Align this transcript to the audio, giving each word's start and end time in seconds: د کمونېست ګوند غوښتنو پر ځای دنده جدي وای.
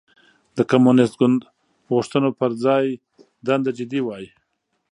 د 0.57 0.59
کمونېست 0.71 1.13
ګوند 1.19 1.41
غوښتنو 1.93 2.29
پر 2.39 2.51
ځای 2.65 2.85
دنده 3.47 3.71
جدي 3.77 4.01
وای. 4.03 4.25